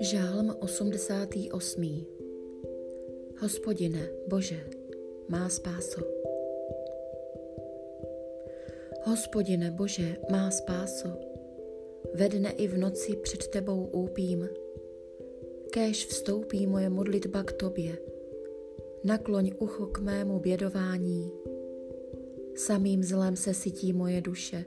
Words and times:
Žálm 0.00 0.56
88. 0.60 2.06
Hospodine, 3.40 4.08
Bože, 4.26 4.60
má 5.28 5.48
spáso. 5.48 6.00
Hospodine, 9.04 9.70
Bože, 9.70 10.16
má 10.30 10.50
spáso. 10.50 11.08
Ve 12.14 12.28
dne 12.28 12.50
i 12.50 12.68
v 12.68 12.78
noci 12.78 13.16
před 13.16 13.48
tebou 13.48 13.84
úpím. 13.84 14.48
Kéž 15.70 16.06
vstoupí 16.06 16.66
moje 16.66 16.90
modlitba 16.90 17.42
k 17.42 17.52
tobě. 17.52 17.98
Nakloň 19.04 19.52
ucho 19.58 19.86
k 19.86 19.98
mému 19.98 20.38
bědování. 20.38 21.32
Samým 22.54 23.02
zlem 23.02 23.36
se 23.36 23.54
sytí 23.54 23.92
moje 23.92 24.20
duše, 24.20 24.64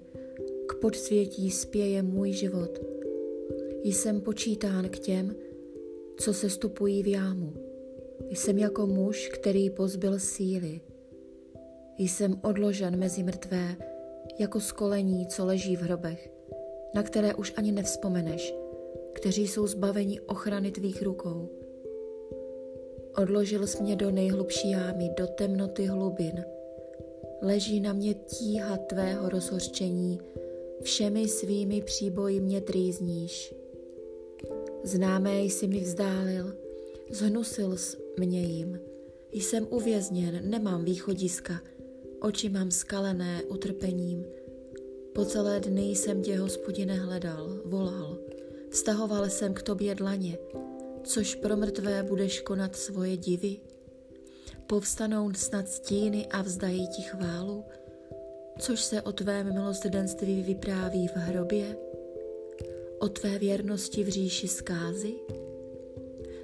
podsvětí 0.84 1.52
spěje 1.52 2.04
můj 2.04 2.32
život. 2.32 2.80
Jsem 3.84 4.22
počítán 4.22 4.90
k 4.90 5.00
těm, 5.00 5.36
co 6.18 6.34
se 6.34 6.50
stupují 6.50 7.04
v 7.04 7.08
jámu. 7.08 7.54
Jsem 8.30 8.58
jako 8.58 8.88
muž, 8.88 9.30
který 9.34 9.70
pozbyl 9.70 10.20
síly. 10.20 10.82
Jsem 11.98 12.40
odložen 12.44 13.00
mezi 13.00 13.24
mrtvé, 13.24 13.76
jako 14.40 14.60
skolení, 14.60 15.28
co 15.28 15.46
leží 15.46 15.76
v 15.76 15.82
hrobech, 15.82 16.32
na 16.96 17.04
které 17.04 17.34
už 17.34 17.54
ani 17.58 17.72
nevzpomeneš, 17.72 18.56
kteří 19.14 19.48
jsou 19.48 19.68
zbaveni 19.68 20.22
ochrany 20.22 20.72
tvých 20.72 21.02
rukou. 21.02 21.50
Odložil 23.18 23.68
jsi 23.68 23.84
mě 23.84 23.96
do 23.96 24.12
nejhlubší 24.12 24.72
jámy, 24.72 25.10
do 25.18 25.28
temnoty 25.28 25.86
hlubin. 25.86 26.46
Leží 27.42 27.80
na 27.80 27.94
mě 27.94 28.14
tíha 28.14 28.78
tvého 28.78 29.30
rozhořčení, 29.30 30.20
všemi 30.84 31.28
svými 31.28 31.82
příboji 31.82 32.40
mě 32.40 32.62
trýzníš. 32.62 33.54
Známé 34.84 35.42
jsi 35.42 35.68
mi 35.68 35.80
vzdálil, 35.80 36.54
zhnusil 37.12 37.78
jsi 37.78 37.98
mě 38.20 38.42
jim. 38.42 38.80
Jsem 39.32 39.68
uvězněn, 39.70 40.50
nemám 40.50 40.86
východiska, 40.86 41.62
oči 42.22 42.50
mám 42.50 42.72
skalené 42.72 43.44
utrpením. 43.44 44.26
Po 45.14 45.26
celé 45.26 45.60
dny 45.60 45.82
jsem 45.82 46.22
tě, 46.22 46.38
hospodine, 46.38 46.96
hledal, 46.96 47.62
volal. 47.66 48.18
Vztahoval 48.70 49.30
jsem 49.30 49.54
k 49.54 49.62
tobě 49.62 49.96
dlaně, 49.96 50.38
což 51.04 51.36
pro 51.36 51.58
mrtvé 51.58 52.04
budeš 52.04 52.42
konat 52.42 52.76
svoje 52.76 53.18
divy. 53.18 53.60
Povstanou 54.68 55.34
snad 55.34 55.70
stíny 55.70 56.28
a 56.28 56.42
vzdají 56.42 56.88
ti 56.88 57.02
chválu, 57.02 57.64
což 58.60 58.82
se 58.82 59.02
o 59.02 59.12
tvém 59.12 59.54
milosrdenství 59.54 60.44
vypráví 60.44 61.08
v 61.08 61.16
hrobě, 61.16 61.78
o 63.00 63.10
tvé 63.10 63.40
věrnosti 63.40 64.04
v 64.04 64.08
říši 64.08 64.48
zkázy, 64.48 65.14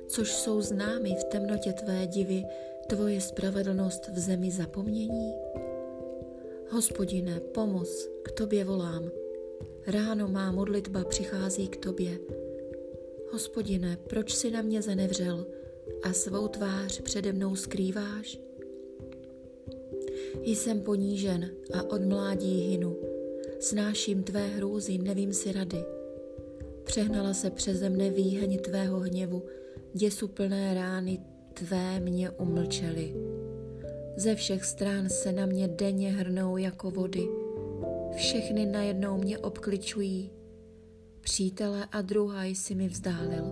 což 0.08 0.34
jsou 0.34 0.62
známy 0.62 1.16
v 1.16 1.24
temnotě 1.24 1.74
tvé 1.74 2.08
divy, 2.08 2.44
tvoje 2.88 3.22
spravedlnost 3.22 4.08
v 4.08 4.20
zemi 4.20 4.52
zapomnění. 4.52 5.34
Hospodine, 6.70 7.40
pomoz, 7.40 8.10
k 8.24 8.32
tobě 8.32 8.66
volám. 8.66 9.12
Ráno 9.88 10.28
má 10.28 10.52
modlitba 10.52 11.04
přichází 11.04 11.68
k 11.68 11.78
tobě. 11.78 12.20
Hospodine, 13.32 13.98
proč 14.08 14.36
si 14.36 14.52
na 14.52 14.62
mě 14.62 14.82
zanevřel 14.82 15.48
a 16.04 16.14
svou 16.14 16.48
tvář 16.48 17.02
přede 17.02 17.34
mnou 17.34 17.56
skrýváš? 17.56 18.49
Jsem 20.44 20.82
ponížen 20.82 21.52
a 21.74 21.84
od 21.84 22.02
mládí 22.02 22.70
hynu. 22.70 22.98
Snáším 23.60 24.24
tvé 24.24 24.48
hrůzy, 24.48 24.98
nevím 24.98 25.34
si 25.34 25.52
rady. 25.52 25.86
Přehnala 26.84 27.34
se 27.34 27.50
přeze 27.50 27.90
mne 27.90 28.10
výheň 28.10 28.60
tvého 28.60 29.00
hněvu, 29.00 29.44
děsu 29.94 30.28
plné 30.28 30.74
rány 30.74 31.20
tvé 31.54 32.00
mě 32.00 32.30
umlčely. 32.30 33.16
Ze 34.16 34.36
všech 34.36 34.66
stran 34.66 35.10
se 35.10 35.32
na 35.32 35.46
mě 35.46 35.68
denně 35.68 36.12
hrnou 36.12 36.58
jako 36.58 36.92
vody. 36.92 37.28
Všechny 38.16 38.66
najednou 38.66 39.18
mě 39.18 39.38
obkličují. 39.38 40.32
Přítele 41.22 41.86
a 41.92 42.02
druhá 42.02 42.44
si 42.54 42.76
mi 42.76 42.88
vzdálil. 42.88 43.46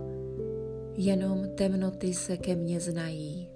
Jenom 0.96 1.48
temnoty 1.54 2.14
se 2.14 2.36
ke 2.36 2.56
mně 2.56 2.80
znají. 2.80 3.48